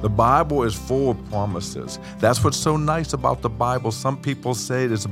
The 0.00 0.08
Bible 0.08 0.62
is 0.62 0.74
full 0.74 1.10
of 1.10 1.30
promises. 1.30 1.98
That's 2.18 2.42
what's 2.42 2.56
so 2.56 2.76
nice 2.76 3.12
about 3.12 3.42
the 3.42 3.50
Bible. 3.50 3.92
Some 3.92 4.20
people 4.20 4.54
say 4.54 4.84
it's 4.84 5.06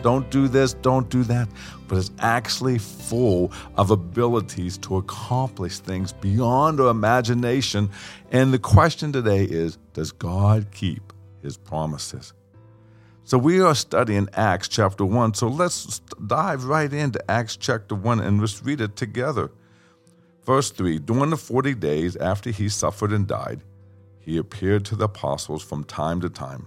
don't 0.00 0.30
do 0.30 0.46
this, 0.46 0.74
don't 0.74 1.08
do 1.10 1.24
that, 1.24 1.48
but 1.88 1.98
it's 1.98 2.12
actually 2.20 2.78
full 2.78 3.50
of 3.76 3.90
abilities 3.90 4.78
to 4.78 4.96
accomplish 4.96 5.78
things 5.78 6.12
beyond 6.12 6.80
our 6.80 6.90
imagination. 6.90 7.90
And 8.30 8.52
the 8.52 8.60
question 8.60 9.12
today 9.12 9.42
is 9.42 9.78
Does 9.94 10.12
God 10.12 10.68
keep 10.72 11.12
his 11.42 11.56
promises? 11.56 12.32
So 13.24 13.36
we 13.36 13.60
are 13.60 13.74
studying 13.74 14.28
Acts 14.34 14.68
chapter 14.68 15.04
1. 15.04 15.34
So 15.34 15.48
let's 15.48 15.98
dive 16.28 16.64
right 16.64 16.90
into 16.90 17.30
Acts 17.30 17.56
chapter 17.56 17.94
1 17.94 18.20
and 18.20 18.40
let's 18.40 18.62
read 18.62 18.80
it 18.80 18.96
together. 18.96 19.50
Verse 20.44 20.70
3 20.70 21.00
During 21.00 21.30
the 21.30 21.36
40 21.36 21.74
days 21.74 22.16
after 22.16 22.50
he 22.50 22.68
suffered 22.68 23.12
and 23.12 23.26
died, 23.26 23.62
he 24.28 24.36
appeared 24.36 24.84
to 24.84 24.94
the 24.94 25.06
apostles 25.06 25.62
from 25.62 25.82
time 25.84 26.20
to 26.20 26.28
time, 26.28 26.66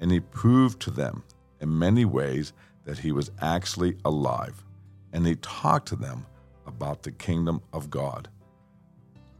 and 0.00 0.10
he 0.10 0.18
proved 0.18 0.80
to 0.80 0.90
them 0.90 1.22
in 1.60 1.78
many 1.78 2.04
ways 2.04 2.52
that 2.84 2.98
he 2.98 3.12
was 3.12 3.30
actually 3.40 3.96
alive, 4.04 4.64
and 5.12 5.24
he 5.24 5.36
talked 5.36 5.86
to 5.86 5.94
them 5.94 6.26
about 6.66 7.04
the 7.04 7.12
kingdom 7.12 7.62
of 7.72 7.90
God. 7.90 8.28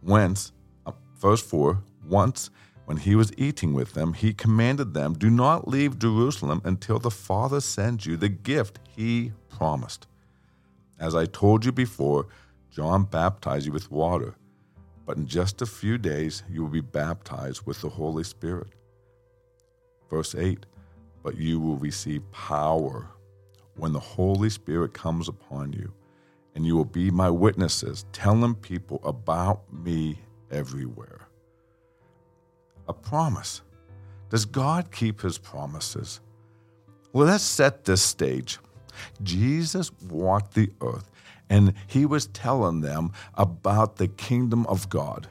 Whence, 0.00 0.52
uh, 0.86 0.92
verse 1.18 1.42
4 1.42 1.82
Once, 2.06 2.50
when 2.84 2.98
he 2.98 3.16
was 3.16 3.32
eating 3.36 3.74
with 3.74 3.94
them, 3.94 4.12
he 4.12 4.32
commanded 4.32 4.94
them, 4.94 5.14
Do 5.14 5.28
not 5.28 5.66
leave 5.66 5.98
Jerusalem 5.98 6.62
until 6.64 7.00
the 7.00 7.10
Father 7.10 7.60
sends 7.60 8.06
you 8.06 8.16
the 8.16 8.28
gift 8.28 8.78
he 8.96 9.32
promised. 9.48 10.06
As 11.00 11.16
I 11.16 11.26
told 11.26 11.64
you 11.64 11.72
before, 11.72 12.28
John 12.70 13.02
baptized 13.02 13.66
you 13.66 13.72
with 13.72 13.90
water 13.90 14.36
but 15.10 15.16
in 15.16 15.26
just 15.26 15.60
a 15.60 15.66
few 15.66 15.98
days 15.98 16.44
you 16.48 16.62
will 16.62 16.70
be 16.70 16.80
baptized 16.80 17.66
with 17.66 17.80
the 17.80 17.88
Holy 17.88 18.22
Spirit. 18.22 18.68
Verse 20.08 20.36
8 20.36 20.66
But 21.24 21.36
you 21.36 21.58
will 21.58 21.74
receive 21.78 22.22
power 22.30 23.08
when 23.74 23.92
the 23.92 23.98
Holy 23.98 24.50
Spirit 24.50 24.94
comes 24.94 25.26
upon 25.26 25.72
you, 25.72 25.92
and 26.54 26.64
you 26.64 26.76
will 26.76 26.84
be 26.84 27.10
my 27.10 27.28
witnesses, 27.28 28.04
telling 28.12 28.54
people 28.54 29.00
about 29.02 29.62
me 29.72 30.16
everywhere. 30.52 31.26
A 32.86 32.92
promise. 32.92 33.62
Does 34.28 34.44
God 34.44 34.92
keep 34.92 35.22
his 35.22 35.38
promises? 35.38 36.20
Well, 37.12 37.26
let's 37.26 37.42
set 37.42 37.84
this 37.84 38.00
stage. 38.00 38.60
Jesus 39.24 39.90
walked 40.08 40.54
the 40.54 40.70
earth 40.80 41.10
and 41.50 41.74
he 41.88 42.06
was 42.06 42.28
telling 42.28 42.80
them 42.80 43.12
about 43.34 43.96
the 43.96 44.06
kingdom 44.06 44.64
of 44.66 44.88
God. 44.88 45.26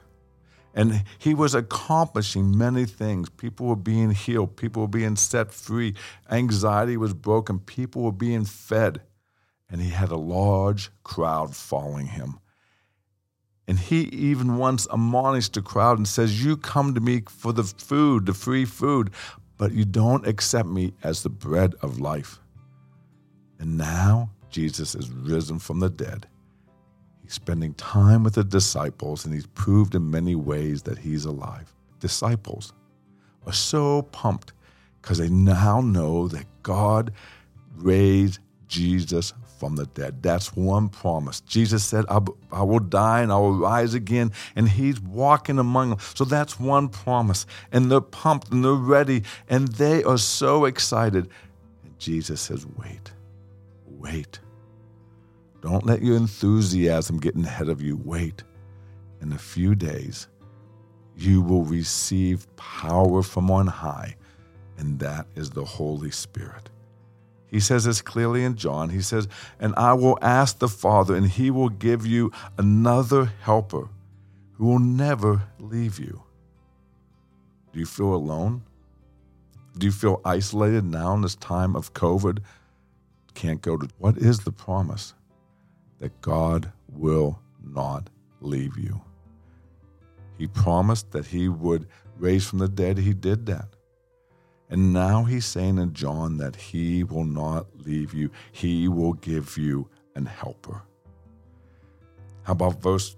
And 0.76 1.04
he 1.18 1.34
was 1.34 1.56
accomplishing 1.56 2.56
many 2.56 2.86
things. 2.86 3.30
People 3.30 3.68
were 3.68 3.76
being 3.76 4.12
healed, 4.12 4.58
people 4.58 4.84
were 4.84 4.88
being 4.90 5.16
set 5.16 5.52
free, 5.52 5.96
anxiety 6.30 6.98
was 6.98 7.14
broken, 7.14 7.60
people 7.60 8.04
were 8.04 8.12
being 8.12 8.46
fed. 8.46 9.02
And 9.70 9.82
he 9.82 9.90
had 9.90 10.12
a 10.12 10.18
large 10.18 10.92
crowd 11.04 11.56
following 11.56 12.08
him. 12.08 12.40
And 13.68 13.80
he 13.80 14.02
even 14.02 14.58
once 14.58 14.88
admonished 14.92 15.54
the 15.54 15.62
crowd 15.62 15.98
and 15.98 16.08
says, 16.08 16.44
You 16.44 16.58
come 16.58 16.96
to 16.96 17.02
me 17.02 17.22
for 17.28 17.54
the 17.54 17.64
food, 17.64 18.26
the 18.26 18.34
free 18.34 18.66
food, 18.66 19.12
but 19.58 19.74
you 19.74 19.86
don't 19.86 20.28
accept 20.28 20.68
me 20.68 20.94
as 21.04 21.24
the 21.24 21.30
bread 21.30 21.76
of 21.82 22.00
life. 22.00 22.40
And 23.60 23.78
now 23.78 24.32
Jesus 24.50 24.96
is 24.96 25.10
risen 25.12 25.60
from 25.60 25.80
the 25.80 25.90
dead. 25.90 26.28
He's 27.24 27.34
spending 27.34 27.74
time 27.76 28.24
with 28.24 28.36
the 28.36 28.44
disciples, 28.44 29.26
and 29.26 29.34
he's 29.34 29.48
proved 29.48 29.96
in 29.96 30.10
many 30.10 30.36
ways 30.36 30.84
that 30.84 30.98
he's 30.98 31.26
alive. 31.26 31.74
Disciples 32.00 32.74
are 33.46 33.54
so 33.54 34.04
pumped 34.04 34.54
because 35.02 35.20
they 35.20 35.30
now 35.30 35.82
know 35.82 36.28
that 36.30 36.46
God 36.64 37.14
raised 37.76 38.40
Jesus 38.68 39.34
from 39.60 39.76
the 39.76 39.86
dead. 39.88 40.24
That's 40.24 40.56
one 40.56 40.90
promise. 40.90 41.42
Jesus 41.42 41.84
said, 41.84 42.06
I 42.10 42.64
will 42.64 42.80
die 42.80 43.22
and 43.22 43.32
I 43.32 43.38
will 43.38 43.58
rise 43.58 43.94
again. 43.94 44.32
And 44.56 44.70
he's 44.70 45.02
walking 45.02 45.60
among 45.60 45.90
them. 45.90 46.00
So 46.16 46.24
that's 46.24 46.60
one 46.60 46.88
promise. 46.90 47.46
And 47.72 47.92
they're 47.92 48.02
pumped 48.02 48.52
and 48.52 48.64
they're 48.64 48.74
ready 48.74 49.24
and 49.50 49.68
they 49.68 50.04
are 50.04 50.18
so 50.18 50.66
excited. 50.66 51.30
And 51.84 52.00
Jesus 52.00 52.40
says, 52.40 52.66
Wait 52.66 53.12
wait. 54.00 54.40
Don't 55.62 55.86
let 55.86 56.02
your 56.02 56.16
enthusiasm 56.16 57.20
get 57.20 57.36
ahead 57.36 57.70
of 57.70 57.82
you. 57.82 57.98
Wait. 57.98 58.44
In 59.22 59.34
a 59.34 59.38
few 59.38 59.76
days, 59.76 60.28
you 61.16 61.42
will 61.42 61.66
receive 61.66 62.48
power 62.56 63.22
from 63.22 63.52
on 63.52 63.68
high, 63.68 64.16
and 64.78 64.98
that 65.00 65.28
is 65.36 65.50
the 65.50 65.66
Holy 65.66 66.12
Spirit. 66.12 66.70
He 67.48 67.60
says 67.60 67.84
this 67.84 68.02
clearly 68.02 68.44
in 68.44 68.56
John. 68.56 68.90
He 68.90 69.02
says, 69.02 69.28
And 69.60 69.74
I 69.76 69.94
will 69.94 70.18
ask 70.22 70.60
the 70.60 70.70
Father, 70.70 71.16
and 71.16 71.28
he 71.28 71.52
will 71.52 71.70
give 71.70 72.06
you 72.06 72.32
another 72.58 73.26
helper 73.42 73.90
who 74.54 74.68
will 74.68 74.80
never 74.80 75.44
leave 75.60 76.00
you. 76.00 76.24
Do 77.74 77.80
you 77.80 77.86
feel 77.86 78.14
alone? 78.14 78.64
Do 79.78 79.86
you 79.86 79.92
feel 79.92 80.22
isolated 80.24 80.86
now 80.86 81.14
in 81.16 81.22
this 81.22 81.36
time 81.36 81.76
of 81.76 81.94
COVID 81.94 82.40
can't 83.34 83.62
go 83.62 83.78
to. 83.78 83.88
What 83.98 84.18
is 84.18 84.40
the 84.40 84.52
promise? 84.52 85.14
That 86.00 86.22
God 86.22 86.72
will 86.88 87.40
not 87.64 88.10
leave 88.42 88.78
you. 88.78 89.02
He 90.38 90.48
promised 90.48 91.12
that 91.12 91.26
he 91.26 91.50
would 91.50 91.88
raise 92.18 92.48
from 92.48 92.60
the 92.60 92.70
dead. 92.70 92.98
He 92.98 93.14
did 93.14 93.46
that. 93.48 93.68
And 94.70 94.94
now 94.94 95.24
he's 95.24 95.46
saying 95.46 95.78
in 95.78 95.94
John 95.94 96.38
that 96.38 96.56
he 96.56 97.04
will 97.04 97.26
not 97.26 97.68
leave 97.80 98.14
you, 98.14 98.30
he 98.52 98.88
will 98.88 99.14
give 99.14 99.58
you 99.58 99.90
an 100.16 100.26
helper. 100.26 100.84
How 102.44 102.54
about 102.54 102.82
verse 102.82 103.16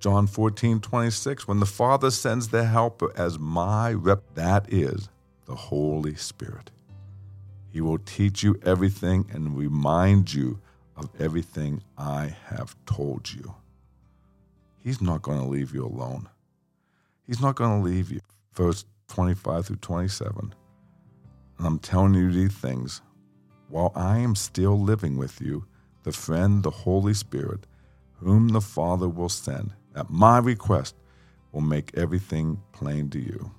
John 0.00 0.26
14, 0.26 0.80
26? 0.80 1.48
When 1.48 1.60
the 1.60 1.66
Father 1.66 2.10
sends 2.10 2.48
the 2.48 2.64
helper 2.64 3.12
as 3.16 3.38
my 3.38 3.92
rep, 3.92 4.22
that 4.34 4.72
is 4.72 5.08
the 5.46 5.54
Holy 5.54 6.14
Spirit. 6.14 6.70
He 7.70 7.80
will 7.80 7.98
teach 7.98 8.42
you 8.42 8.58
everything 8.64 9.26
and 9.32 9.56
remind 9.56 10.32
you 10.32 10.60
of 10.96 11.10
everything 11.20 11.82
I 11.96 12.34
have 12.46 12.76
told 12.86 13.30
you. 13.32 13.54
He's 14.82 15.00
not 15.02 15.22
going 15.22 15.38
to 15.38 15.46
leave 15.46 15.74
you 15.74 15.84
alone. 15.84 16.28
He's 17.26 17.40
not 17.40 17.56
going 17.56 17.78
to 17.80 17.88
leave 17.88 18.10
you. 18.10 18.20
Verse 18.54 18.84
25 19.08 19.66
through 19.66 19.76
27. 19.76 20.54
And 21.58 21.66
I'm 21.66 21.78
telling 21.78 22.14
you 22.14 22.32
these 22.32 22.54
things 22.54 23.02
while 23.68 23.92
I 23.94 24.18
am 24.18 24.34
still 24.34 24.80
living 24.80 25.16
with 25.18 25.40
you, 25.40 25.66
the 26.04 26.12
friend, 26.12 26.62
the 26.62 26.70
Holy 26.70 27.12
Spirit, 27.12 27.66
whom 28.16 28.48
the 28.48 28.60
Father 28.62 29.08
will 29.08 29.28
send 29.28 29.72
at 29.94 30.08
my 30.10 30.38
request, 30.38 30.94
will 31.52 31.60
make 31.60 31.96
everything 31.96 32.62
plain 32.72 33.10
to 33.10 33.18
you. 33.18 33.50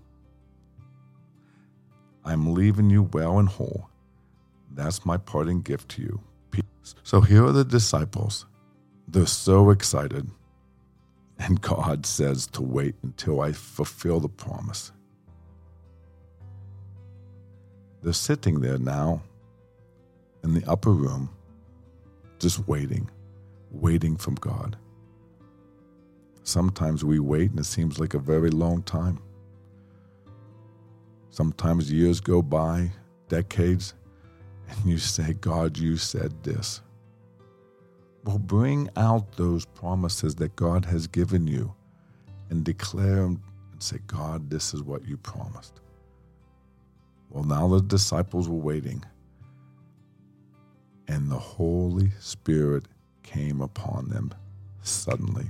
I'm 2.25 2.53
leaving 2.53 2.89
you 2.89 3.03
well 3.03 3.39
and 3.39 3.47
whole 3.47 3.89
that's 4.73 5.05
my 5.05 5.17
parting 5.17 5.61
gift 5.61 5.89
to 5.89 6.01
you. 6.01 6.21
Peace. 6.51 6.95
So 7.03 7.21
here 7.21 7.45
are 7.45 7.51
the 7.51 7.65
disciples. 7.65 8.45
They're 9.07 9.25
so 9.25 9.69
excited. 9.71 10.29
And 11.39 11.61
God 11.61 12.05
says 12.05 12.47
to 12.47 12.61
wait 12.61 12.95
until 13.01 13.41
I 13.41 13.53
fulfill 13.53 14.19
the 14.19 14.29
promise. 14.29 14.91
They're 18.01 18.13
sitting 18.13 18.61
there 18.61 18.77
now 18.77 19.21
in 20.43 20.53
the 20.53 20.63
upper 20.69 20.91
room, 20.91 21.29
just 22.39 22.67
waiting, 22.67 23.09
waiting 23.71 24.15
from 24.15 24.35
God. 24.35 24.77
Sometimes 26.43 27.03
we 27.03 27.19
wait 27.19 27.51
and 27.51 27.59
it 27.59 27.65
seems 27.65 27.99
like 27.99 28.13
a 28.13 28.19
very 28.19 28.49
long 28.49 28.81
time. 28.83 29.19
Sometimes 31.29 31.91
years 31.91 32.19
go 32.19 32.41
by, 32.41 32.91
decades, 33.27 33.93
and 34.69 34.85
you 34.85 34.97
say, 34.97 35.33
God, 35.33 35.77
you 35.77 35.97
said 35.97 36.43
this. 36.43 36.81
Well, 38.23 38.37
bring 38.37 38.89
out 38.95 39.31
those 39.37 39.65
promises 39.65 40.35
that 40.35 40.55
God 40.55 40.85
has 40.85 41.07
given 41.07 41.47
you 41.47 41.73
and 42.49 42.63
declare 42.63 43.15
them 43.15 43.41
and 43.71 43.81
say, 43.81 43.97
God, 44.07 44.49
this 44.49 44.73
is 44.73 44.83
what 44.83 45.07
you 45.07 45.17
promised. 45.17 45.81
Well, 47.29 47.43
now 47.43 47.67
the 47.67 47.81
disciples 47.81 48.49
were 48.49 48.55
waiting, 48.57 49.03
and 51.07 51.29
the 51.29 51.37
Holy 51.37 52.11
Spirit 52.19 52.85
came 53.23 53.61
upon 53.61 54.09
them 54.09 54.33
suddenly. 54.81 55.45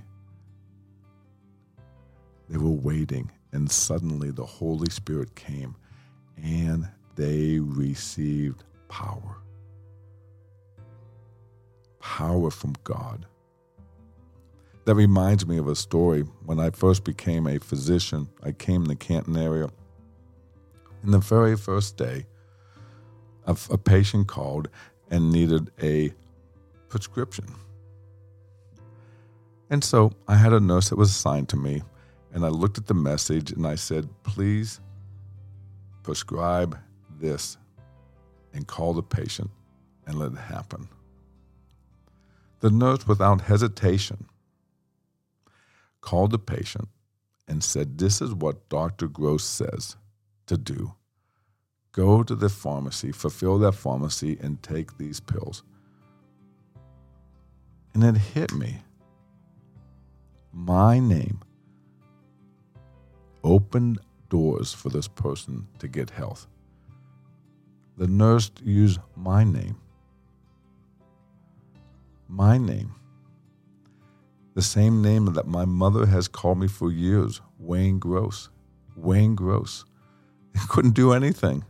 They 2.50 2.58
were 2.58 2.70
waiting, 2.70 3.32
and 3.52 3.70
suddenly 3.70 4.32
the 4.32 4.46
Holy 4.46 4.90
Spirit 4.90 5.36
came, 5.36 5.76
and 6.38 6.88
they 7.16 7.60
received 7.60 8.64
power. 8.90 9.38
Power 12.00 12.52
from 12.52 12.76
God. 12.84 13.26
That 14.86 14.96
reminds 14.96 15.46
me 15.46 15.58
of 15.58 15.68
a 15.68 15.76
story. 15.76 16.22
When 16.46 16.60
I 16.60 16.72
first 16.72 17.04
became 17.04 17.48
a 17.48 17.60
physician, 17.60 18.28
I 18.44 18.52
came 18.52 18.84
in 18.84 18.88
the 18.88 18.96
Canton 18.96 19.38
area. 19.38 19.70
In 21.04 21.12
the 21.12 21.20
very 21.20 21.56
first 21.56 21.96
day, 21.96 22.26
a, 23.46 23.56
a 23.70 23.78
patient 23.78 24.28
called 24.28 24.68
and 25.10 25.32
needed 25.32 25.72
a 25.82 26.14
prescription. 26.90 27.46
And 29.70 29.84
so 29.84 30.12
I 30.28 30.36
had 30.36 30.54
a 30.54 30.60
nurse 30.60 30.90
that 30.90 30.98
was 30.98 31.12
assigned 31.12 31.50
to 31.50 31.58
me, 31.58 31.84
and 32.34 32.44
I 32.44 32.50
looked 32.50 32.78
at 32.78 32.88
the 32.88 32.96
message 32.96 33.52
and 33.52 33.66
I 33.68 33.76
said, 33.76 34.10
Please 34.24 34.80
prescribe 36.04 36.78
this 37.20 37.58
and 38.54 38.68
call 38.68 38.94
the 38.94 39.04
patient 39.04 39.52
and 40.06 40.18
let 40.18 40.32
it 40.32 40.38
happen. 40.38 40.88
The 42.60 42.70
nurse, 42.70 43.08
without 43.08 43.42
hesitation, 43.42 44.26
called 46.02 46.32
the 46.32 46.40
patient 46.40 46.90
and 47.48 47.64
said, 47.64 47.98
This 47.98 48.22
is 48.22 48.34
what 48.34 48.68
Dr. 48.70 49.08
Gross 49.08 49.44
says 49.44 49.96
to 50.48 50.58
do. 50.58 50.94
Go 51.92 52.24
to 52.24 52.36
the 52.36 52.50
pharmacy, 52.50 53.12
fulfill 53.12 53.58
that 53.60 53.74
pharmacy, 53.74 54.38
and 54.42 54.62
take 54.62 54.98
these 54.98 55.20
pills. 55.20 55.64
And 57.94 58.04
it 58.04 58.18
hit 58.18 58.54
me. 58.54 58.84
My 60.54 61.00
name 61.00 61.40
opened 63.44 64.00
doors 64.30 64.74
for 64.74 64.90
this 64.90 65.08
person 65.08 65.68
to 65.80 65.88
get 65.88 66.10
health. 66.10 66.48
The 68.00 68.08
nurse 68.08 68.50
used 68.64 69.02
my 69.18 69.44
name. 69.44 69.76
My 72.30 72.58
name. 72.58 72.96
The 74.56 74.62
same 74.62 75.02
name 75.02 75.26
that 75.34 75.48
my 75.48 75.66
mother 75.66 76.06
has 76.06 76.30
called 76.30 76.60
me 76.60 76.70
for 76.70 76.94
years 76.94 77.42
Wayne 77.58 78.00
Gross. 78.00 78.48
Wayne 78.96 79.36
Gross. 79.36 79.84
couldn't 80.70 80.94
do 80.94 81.12
anything. 81.12 81.66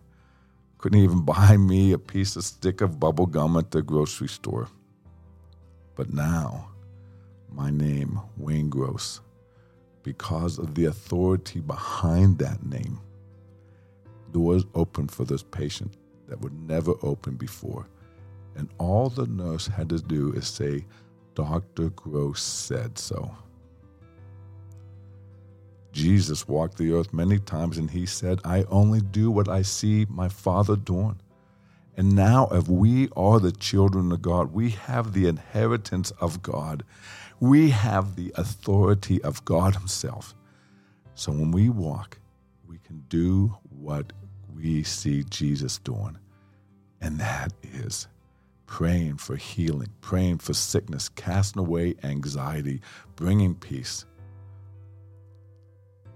Couldn't 0.77 0.99
even 0.99 1.25
buy 1.25 1.57
me 1.57 1.93
a 1.93 1.97
piece 1.97 2.35
of 2.35 2.43
stick 2.43 2.81
of 2.81 2.99
bubble 2.99 3.25
gum 3.25 3.57
at 3.57 3.71
the 3.71 3.81
grocery 3.81 4.27
store. 4.27 4.67
But 5.95 6.13
now, 6.13 6.69
my 7.51 7.71
name, 7.71 8.19
Wayne 8.37 8.69
Gross, 8.69 9.19
because 10.03 10.59
of 10.59 10.75
the 10.75 10.85
authority 10.85 11.59
behind 11.59 12.37
that 12.37 12.63
name, 12.63 12.99
doors 14.31 14.63
open 14.75 15.07
for 15.07 15.25
this 15.25 15.41
patient 15.41 15.95
that 16.29 16.39
would 16.41 16.53
never 16.67 16.93
open 17.01 17.35
before. 17.35 17.87
And 18.55 18.69
all 18.77 19.09
the 19.09 19.27
nurse 19.27 19.67
had 19.67 19.89
to 19.89 19.99
do 19.99 20.31
is 20.33 20.47
say, 20.47 20.85
Dr. 21.35 21.89
Gross 21.89 22.41
said 22.41 22.97
so. 22.97 23.31
Jesus 25.91 26.47
walked 26.47 26.77
the 26.77 26.93
earth 26.93 27.13
many 27.13 27.39
times 27.39 27.77
and 27.77 27.89
he 27.89 28.05
said, 28.05 28.39
I 28.45 28.63
only 28.69 29.01
do 29.01 29.31
what 29.31 29.49
I 29.49 29.63
see 29.63 30.05
my 30.09 30.29
Father 30.29 30.75
doing. 30.75 31.19
And 31.97 32.15
now, 32.15 32.47
if 32.51 32.69
we 32.69 33.09
are 33.17 33.39
the 33.39 33.51
children 33.51 34.11
of 34.11 34.21
God, 34.21 34.53
we 34.53 34.69
have 34.69 35.11
the 35.11 35.27
inheritance 35.27 36.11
of 36.21 36.41
God. 36.41 36.83
We 37.41 37.71
have 37.71 38.15
the 38.15 38.31
authority 38.35 39.21
of 39.21 39.43
God 39.43 39.75
Himself. 39.75 40.33
So 41.15 41.31
when 41.31 41.51
we 41.51 41.69
walk, 41.69 42.17
we 42.65 42.77
can 42.77 43.03
do 43.09 43.57
what 43.69 44.13
we 44.61 44.83
see 44.83 45.23
Jesus 45.23 45.79
doing. 45.79 46.17
And 47.01 47.19
that 47.19 47.53
is 47.63 48.07
praying 48.65 49.17
for 49.17 49.35
healing, 49.35 49.89
praying 50.01 50.39
for 50.39 50.53
sickness, 50.53 51.09
casting 51.09 51.61
away 51.61 51.95
anxiety, 52.03 52.81
bringing 53.15 53.56
peace 53.56 54.06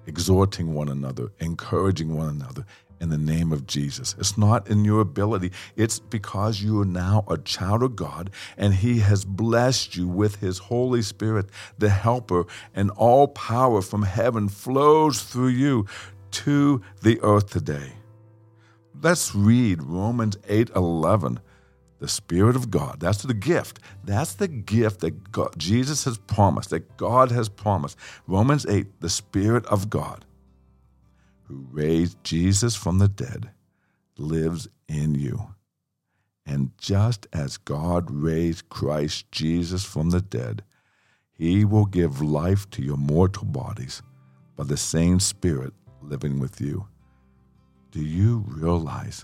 exhorting 0.06 0.74
one 0.74 0.90
another, 0.90 1.31
encouraging 1.40 2.16
one 2.16 2.30
another 2.30 2.66
in 3.00 3.10
the 3.10 3.18
name 3.18 3.51
of 3.51 3.68
Jesus. 3.68 4.16
It's 4.18 4.38
not 4.38 4.69
in 4.69 4.86
your 4.86 5.01
ability, 5.01 5.51
it's 5.75 6.00
because 6.00 6.62
you 6.62 6.81
are 6.81 6.86
now 6.86 7.25
a 7.28 7.38
child 7.38 7.84
of 7.84 7.96
God 7.96 8.30
and 8.57 8.74
He 8.74 9.00
has 9.00 9.25
blessed 9.25 9.96
you 9.96 10.07
with 10.07 10.38
His 10.38 10.57
Holy 10.57 11.01
Spirit, 11.01 11.48
the 11.78 11.89
helper, 11.89 12.46
and 12.74 12.92
all 12.92 13.28
power 13.28 13.81
from 13.81 14.04
heaven 14.04 14.48
flows 14.48 15.24
through 15.24 15.50
you 15.50 15.86
to 16.31 16.81
the 17.01 17.19
earth 17.22 17.50
today. 17.50 17.94
Let's 19.04 19.36
read 19.36 19.84
Romans 19.84 20.38
8 20.48 20.70
11 20.76 21.42
the 22.00 22.08
Spirit 22.10 22.56
of 22.56 22.70
God. 22.70 23.00
That's 23.00 23.24
the 23.24 23.34
gift. 23.34 23.80
That's 24.04 24.34
the 24.34 24.48
gift 24.48 25.00
that 25.02 25.32
God, 25.32 25.54
Jesus 25.58 26.04
has 26.04 26.18
promised, 26.18 26.70
that 26.72 26.98
God 26.98 27.32
has 27.32 27.48
promised. 27.48 27.98
Romans 28.28 28.66
8, 28.66 29.00
the 29.00 29.10
Spirit 29.10 29.66
of 29.68 29.90
God, 29.90 30.26
who 31.44 31.66
raised 31.72 32.22
Jesus 32.24 32.76
from 32.76 33.00
the 33.00 33.08
dead, 33.08 33.52
lives 34.18 34.68
in 34.90 35.16
you. 35.16 35.54
And 36.46 36.72
just 36.78 37.26
as 37.32 37.56
God 37.56 38.12
raised 38.12 38.68
Christ 38.68 39.32
Jesus 39.32 39.86
from 39.86 40.10
the 40.10 40.22
dead, 40.22 40.64
he 41.32 41.64
will 41.64 41.86
give 41.86 42.22
life 42.22 42.70
to 42.72 42.82
your 42.82 42.98
mortal 42.98 43.46
bodies 43.46 44.02
by 44.58 44.66
the 44.66 44.78
same 44.78 45.22
Spirit 45.22 45.74
living 46.02 46.40
with 46.40 46.60
you. 46.60 46.88
Do 47.94 48.01
you 48.01 48.44
realize 48.48 49.24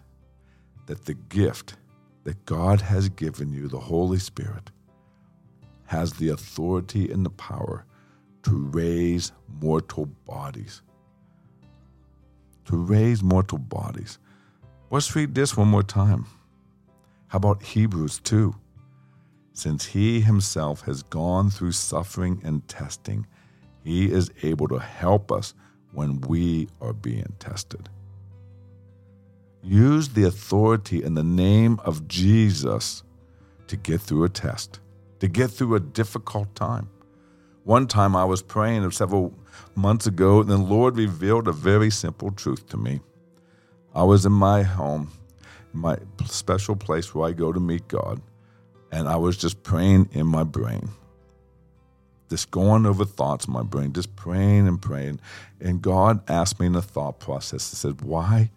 that 0.85 1.05
the 1.05 1.15
gift 1.15 1.77
that 2.23 2.45
God 2.45 2.81
has 2.81 3.09
given 3.09 3.51
you, 3.51 3.67
the 3.67 3.79
Holy 3.79 4.19
Spirit, 4.19 4.69
has 5.85 6.13
the 6.13 6.29
authority 6.29 7.11
and 7.11 7.25
the 7.25 7.31
power 7.31 7.83
to 8.43 8.51
raise 8.67 9.31
mortal 9.59 10.05
bodies. 10.05 10.83
To 12.65 12.77
raise 12.77 13.23
mortal 13.23 13.57
bodies. 13.57 14.19
Let's 14.91 15.15
read 15.15 15.33
this 15.33 15.57
one 15.57 15.69
more 15.69 15.81
time. 15.81 16.27
How 17.29 17.37
about 17.37 17.63
Hebrews 17.63 18.19
2? 18.19 18.53
Since 19.53 19.87
he 19.87 20.21
himself 20.21 20.81
has 20.81 21.01
gone 21.01 21.49
through 21.49 21.71
suffering 21.71 22.39
and 22.43 22.67
testing, 22.67 23.25
he 23.83 24.11
is 24.11 24.29
able 24.43 24.67
to 24.67 24.77
help 24.77 25.31
us 25.31 25.55
when 25.91 26.21
we 26.21 26.69
are 26.81 26.93
being 26.93 27.33
tested. 27.39 27.89
Use 29.61 30.09
the 30.09 30.23
authority 30.23 31.03
in 31.03 31.15
the 31.15 31.23
name 31.23 31.79
of 31.83 32.07
Jesus 32.07 33.03
to 33.67 33.75
get 33.75 33.99
through 33.99 34.23
a 34.23 34.29
test, 34.29 34.79
to 35.19 35.27
get 35.27 35.51
through 35.51 35.75
a 35.75 35.79
difficult 35.79 36.55
time. 36.55 36.89
One 37.65 37.85
time 37.85 38.15
I 38.15 38.23
was 38.23 38.41
praying 38.41 38.89
several 38.91 39.33
months 39.75 40.07
ago, 40.07 40.39
and 40.39 40.49
the 40.49 40.57
Lord 40.57 40.95
revealed 40.95 41.47
a 41.47 41.51
very 41.51 41.89
simple 41.89 42.31
truth 42.31 42.67
to 42.69 42.77
me. 42.77 43.01
I 43.93 44.03
was 44.03 44.25
in 44.25 44.31
my 44.31 44.63
home, 44.63 45.11
my 45.73 45.97
special 46.25 46.75
place 46.75 47.13
where 47.13 47.27
I 47.27 47.33
go 47.33 47.51
to 47.51 47.59
meet 47.59 47.87
God, 47.89 48.21
and 48.91 49.09
I 49.09 49.17
was 49.17 49.35
just 49.35 49.61
praying 49.61 50.09
in 50.13 50.25
my 50.25 50.43
brain. 50.43 50.89
Just 52.29 52.49
going 52.49 52.85
over 52.85 53.05
thoughts 53.05 53.45
in 53.45 53.53
my 53.53 53.63
brain, 53.63 53.91
just 53.91 54.15
praying 54.15 54.67
and 54.67 54.81
praying. 54.81 55.19
And 55.59 55.81
God 55.81 56.27
asked 56.29 56.59
me 56.59 56.67
in 56.67 56.73
the 56.73 56.81
thought 56.81 57.19
process, 57.19 57.69
He 57.71 57.75
said, 57.75 58.01
Why 58.01 58.51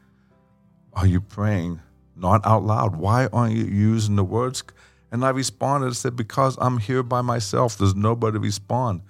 are 0.92 1.06
you 1.06 1.20
praying 1.20 1.80
not 2.16 2.44
out 2.46 2.64
loud? 2.64 2.96
Why 2.96 3.26
aren't 3.32 3.54
you 3.54 3.64
using 3.64 4.16
the 4.16 4.24
words? 4.24 4.62
And 5.10 5.24
I 5.24 5.30
responded, 5.30 5.88
I 5.88 5.92
said, 5.92 6.16
Because 6.16 6.56
I'm 6.60 6.78
here 6.78 7.02
by 7.02 7.20
myself. 7.20 7.76
There's 7.76 7.94
nobody 7.94 8.34
to 8.34 8.40
respond. 8.40 9.02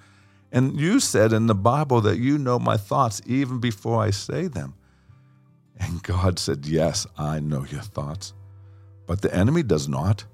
And 0.50 0.78
you 0.78 1.00
said 1.00 1.32
in 1.32 1.46
the 1.46 1.54
Bible 1.54 2.00
that 2.02 2.18
you 2.18 2.38
know 2.38 2.58
my 2.58 2.76
thoughts 2.76 3.22
even 3.24 3.58
before 3.58 4.02
I 4.02 4.10
say 4.10 4.48
them. 4.48 4.74
And 5.78 6.02
God 6.02 6.38
said, 6.38 6.66
Yes, 6.66 7.06
I 7.16 7.40
know 7.40 7.64
your 7.64 7.82
thoughts. 7.82 8.34
But 9.06 9.22
the 9.22 9.34
enemy 9.34 9.62
does 9.62 9.88
not. 9.88 10.24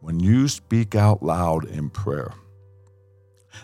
When 0.00 0.20
you 0.20 0.48
speak 0.48 0.94
out 0.94 1.22
loud 1.22 1.66
in 1.66 1.90
prayer, 1.90 2.32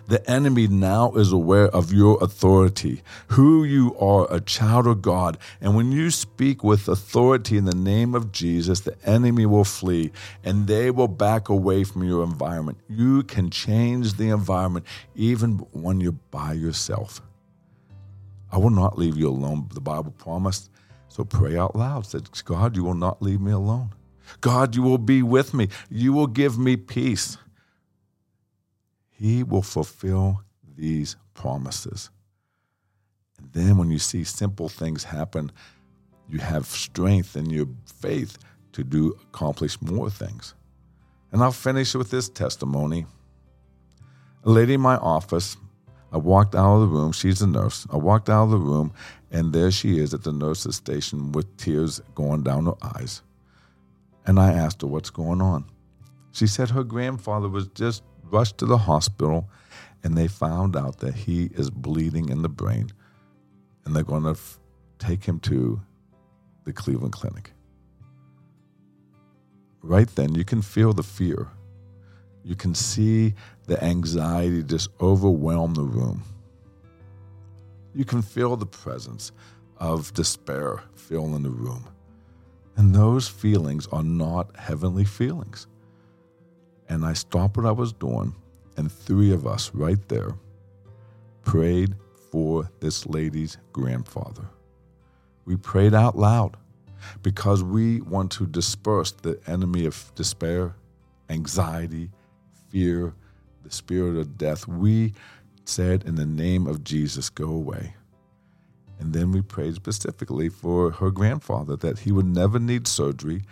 the 0.07 0.29
enemy 0.31 0.69
now 0.69 1.13
is 1.13 1.33
aware 1.33 1.69
of 1.69 1.93
your 1.93 2.23
authority, 2.23 3.03
who 3.29 3.65
you 3.65 3.97
are, 3.99 4.27
a 4.33 4.41
child 4.41 4.87
of 4.87 5.03
God. 5.03 5.39
And 5.61 5.75
when 5.75 5.93
you 5.93 6.11
speak 6.11 6.63
with 6.63 6.89
authority 6.89 7.57
in 7.57 7.65
the 7.65 7.75
name 7.75 8.15
of 8.15 8.33
Jesus, 8.33 8.81
the 8.81 8.97
enemy 9.05 9.47
will 9.47 9.65
flee 9.65 10.13
and 10.45 10.67
they 10.67 10.91
will 10.91 11.09
back 11.09 11.49
away 11.49 11.85
from 11.85 12.05
your 12.05 12.23
environment. 12.23 12.79
You 12.89 13.23
can 13.23 13.51
change 13.51 14.15
the 14.15 14.29
environment 14.31 14.87
even 15.15 15.59
when 15.73 16.01
you're 16.01 16.13
by 16.13 16.53
yourself. 16.53 17.21
I 18.53 18.59
will 18.59 18.71
not 18.71 18.99
leave 18.99 19.17
you 19.17 19.29
alone, 19.29 19.69
the 19.75 19.81
Bible 19.81 20.13
promised. 20.13 20.71
So 21.09 21.25
pray 21.25 21.57
out 21.57 21.75
loud. 21.75 22.07
Said, 22.07 22.29
God, 22.45 22.77
you 22.77 22.85
will 22.85 22.95
not 22.95 23.23
leave 23.23 23.41
me 23.41 23.53
alone. 23.53 23.91
God, 24.41 24.75
you 24.75 24.83
will 24.83 24.99
be 24.99 25.23
with 25.23 25.55
me. 25.55 25.69
You 25.91 26.13
will 26.13 26.27
give 26.27 26.59
me 26.59 26.77
peace. 26.77 27.39
He 29.19 29.43
will 29.43 29.63
fulfill 29.63 30.43
these 30.77 31.17
promises. 31.35 32.11
And 33.39 33.53
then 33.53 33.79
when 33.79 33.91
you 33.91 33.99
see 33.99 34.25
simple 34.25 34.69
things 34.69 35.05
happen, 35.05 35.53
you 36.29 36.39
have 36.39 36.67
strength 36.67 37.37
in 37.37 37.51
your 37.51 37.67
faith 38.01 38.39
to 38.73 38.85
do 38.85 39.19
accomplish 39.23 39.81
more 39.81 40.11
things. 40.11 40.55
And 41.33 41.43
I'll 41.43 41.53
finish 41.53 41.95
with 41.95 42.11
this 42.11 42.29
testimony. 42.29 43.07
A 44.45 44.51
lady 44.51 44.75
in 44.75 44.81
my 44.81 44.97
office, 44.97 45.57
I 46.13 46.19
walked 46.19 46.55
out 46.55 46.77
of 46.77 46.81
the 46.83 46.97
room. 46.97 47.13
She's 47.13 47.43
a 47.43 47.47
nurse. 47.47 47.87
I 47.91 47.97
walked 47.97 48.29
out 48.29 48.45
of 48.45 48.51
the 48.51 48.59
room, 48.59 48.93
and 49.31 49.53
there 49.53 49.71
she 49.71 49.99
is 49.99 50.15
at 50.15 50.25
the 50.25 50.33
nurse's 50.33 50.77
station 50.77 51.33
with 51.33 51.57
tears 51.57 52.01
going 52.15 52.43
down 52.43 52.67
her 52.67 52.77
eyes. 52.83 53.23
And 54.27 54.39
I 54.39 54.53
asked 54.53 54.83
her, 54.83 54.89
What's 54.89 55.11
going 55.11 55.41
on? 55.41 55.65
She 56.33 56.47
said 56.47 56.71
her 56.71 56.85
grandfather 56.85 57.49
was 57.49 57.69
just 57.69 58.03
rushed 58.31 58.59
to 58.59 58.67
the 58.67 58.79
hospital, 58.79 59.49
and 60.03 60.17
they 60.17 60.29
found 60.29 60.77
out 60.77 60.99
that 60.99 61.15
he 61.15 61.51
is 61.55 61.71
bleeding 61.71 62.29
in 62.29 62.43
the 62.43 62.49
brain, 62.49 62.91
and 63.85 63.95
they're 63.95 64.03
going 64.03 64.25
to 64.25 64.31
f- 64.31 64.59
take 64.99 65.25
him 65.25 65.41
to 65.41 65.81
the 66.65 66.73
Cleveland 66.73 67.13
Clinic. 67.13 67.53
Right 69.83 70.09
then, 70.17 70.35
you 70.35 70.45
can 70.45 70.63
feel 70.63 70.93
the 70.93 71.03
fear. 71.03 71.49
You 72.43 72.57
can 72.57 72.75
see 72.75 73.35
the 73.67 73.83
anxiety 73.83 74.63
just 74.63 74.91
overwhelm 75.01 75.75
the 75.75 75.83
room. 75.83 76.23
You 77.95 78.05
can 78.05 78.23
feel 78.23 78.57
the 78.57 78.67
presence 78.67 79.33
of 79.79 80.13
despair 80.15 80.83
fill 80.95 81.35
in 81.35 81.43
the 81.43 81.51
room. 81.51 81.89
And 82.77 82.95
those 82.95 83.27
feelings 83.27 83.87
are 83.89 84.03
not 84.03 84.55
heavenly 84.57 85.05
feelings. 85.05 85.67
And 86.89 87.05
I 87.05 87.13
stopped 87.15 87.57
what 87.57 87.67
I 87.67 87.73
was 87.73 87.93
doing, 87.93 88.35
and 88.77 88.91
three 88.91 89.33
of 89.33 89.47
us 89.47 89.73
right 89.75 90.09
there 90.09 90.31
prayed 91.43 91.95
for 92.31 92.71
this 92.81 93.07
lady's 93.07 93.59
grandfather. 93.73 94.49
We 95.45 95.57
prayed 95.57 95.95
out 95.95 96.19
loud 96.19 96.57
because 97.23 97.63
we 97.63 98.01
want 98.01 98.33
to 98.33 98.47
disperse 98.47 99.13
the 99.13 99.41
enemy 99.47 99.87
of 99.87 100.13
despair, 100.15 100.75
anxiety, 101.29 102.11
fear, 102.69 103.15
the 103.63 103.71
spirit 103.71 104.17
of 104.17 104.37
death. 104.37 104.67
We 104.67 105.15
said, 105.65 106.05
In 106.05 106.17
the 106.17 106.27
name 106.27 106.67
of 106.67 106.85
Jesus, 106.85 107.31
go 107.31 107.49
away. 107.49 107.95
And 108.99 109.13
then 109.13 109.31
we 109.31 109.43
prayed 109.43 109.75
specifically 109.75 110.49
for 110.49 110.91
her 110.93 111.11
grandfather 111.11 111.77
that 111.77 112.01
he 112.01 112.13
would 112.13 112.27
never 112.27 112.59
need 112.59 112.87
surgery, 112.87 113.43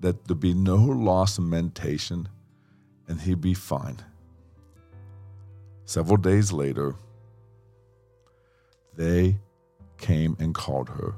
that 0.00 0.26
there 0.26 0.36
be 0.36 0.54
no 0.54 0.76
loss 0.76 1.38
of 1.38 1.44
mentation, 1.44 2.28
and 3.08 3.20
he'd 3.20 3.40
be 3.40 3.54
fine. 3.54 3.96
Several 5.84 6.18
days 6.18 6.52
later, 6.52 6.94
they 8.94 9.38
came 9.96 10.36
and 10.38 10.54
called 10.54 10.88
her. 10.90 11.14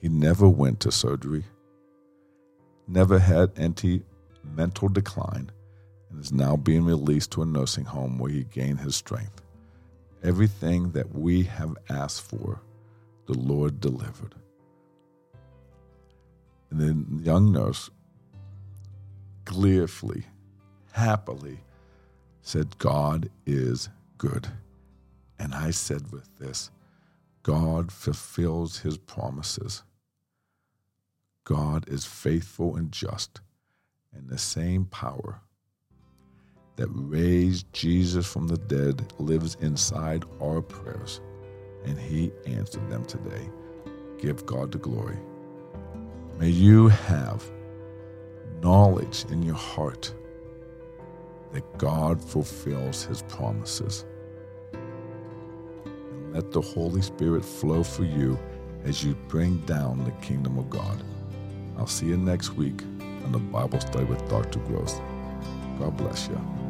He 0.00 0.08
never 0.08 0.48
went 0.48 0.80
to 0.80 0.92
surgery, 0.92 1.44
never 2.86 3.18
had 3.18 3.52
any 3.56 4.02
mental 4.44 4.88
decline, 4.88 5.50
and 6.10 6.20
is 6.20 6.32
now 6.32 6.56
being 6.56 6.84
released 6.84 7.32
to 7.32 7.42
a 7.42 7.46
nursing 7.46 7.84
home 7.84 8.18
where 8.18 8.30
he 8.30 8.44
gained 8.44 8.80
his 8.80 8.96
strength. 8.96 9.42
Everything 10.22 10.90
that 10.92 11.14
we 11.14 11.42
have 11.44 11.76
asked 11.88 12.22
for, 12.22 12.60
the 13.26 13.34
Lord 13.38 13.80
delivered. 13.80 14.34
And 16.70 16.80
then 16.80 17.06
the 17.10 17.24
young 17.24 17.52
nurse 17.52 17.90
gleefully, 19.44 20.24
happily 20.92 21.58
said, 22.42 22.78
God 22.78 23.30
is 23.46 23.88
good. 24.18 24.48
And 25.38 25.54
I 25.54 25.70
said 25.70 26.12
with 26.12 26.28
this, 26.38 26.70
God 27.42 27.90
fulfills 27.90 28.78
his 28.78 28.98
promises. 28.98 29.82
God 31.44 31.88
is 31.88 32.04
faithful 32.04 32.76
and 32.76 32.92
just, 32.92 33.40
and 34.14 34.28
the 34.28 34.38
same 34.38 34.84
power 34.84 35.40
that 36.76 36.88
raised 36.88 37.72
Jesus 37.72 38.30
from 38.30 38.46
the 38.46 38.56
dead 38.56 39.12
lives 39.18 39.56
inside 39.60 40.24
our 40.40 40.62
prayers, 40.62 41.20
and 41.84 41.98
He 41.98 42.32
answered 42.46 42.88
them 42.88 43.04
today. 43.04 43.48
Give 44.18 44.44
God 44.46 44.72
the 44.72 44.78
glory. 44.78 45.18
May 46.38 46.48
you 46.48 46.88
have 46.88 47.44
knowledge 48.62 49.24
in 49.30 49.42
your 49.42 49.56
heart 49.56 50.14
that 51.52 51.78
God 51.78 52.22
fulfills 52.22 53.04
His 53.04 53.22
promises. 53.22 54.04
And 54.72 56.34
let 56.34 56.50
the 56.52 56.60
Holy 56.60 57.02
Spirit 57.02 57.44
flow 57.44 57.82
for 57.82 58.04
you 58.04 58.38
as 58.84 59.04
you 59.04 59.14
bring 59.28 59.58
down 59.58 60.04
the 60.04 60.26
kingdom 60.26 60.58
of 60.58 60.70
God. 60.70 61.02
I'll 61.78 61.86
see 61.86 62.06
you 62.06 62.16
next 62.16 62.50
week 62.50 62.82
on 63.24 63.32
the 63.32 63.38
Bible 63.38 63.80
study 63.80 64.04
with 64.04 64.28
Dr. 64.28 64.58
Gross. 64.60 65.00
God 65.78 65.96
bless 65.96 66.28
you. 66.28 66.61